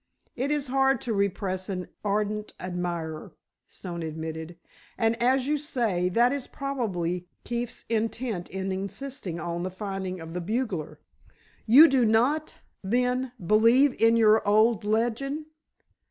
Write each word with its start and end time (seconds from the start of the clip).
"It 0.35 0.49
is 0.49 0.65
hard 0.65 0.99
to 1.01 1.13
repress 1.13 1.69
an 1.69 1.87
ardent 2.03 2.53
admirer," 2.59 3.33
Stone 3.67 4.01
admitted, 4.01 4.57
"and 4.97 5.15
as 5.21 5.45
you 5.45 5.59
say, 5.59 6.09
that 6.09 6.33
is 6.33 6.47
probably 6.47 7.27
Keefe's 7.43 7.85
intent 7.87 8.49
in 8.49 8.71
insisting 8.71 9.39
on 9.39 9.61
the 9.61 9.69
finding 9.69 10.19
of 10.19 10.33
the 10.33 10.41
bugler. 10.41 10.99
You 11.67 11.87
do 11.87 12.03
not, 12.03 12.57
then, 12.83 13.33
believe 13.45 13.93
in 14.01 14.17
your 14.17 14.45
old 14.47 14.83
legend?" 14.83 15.45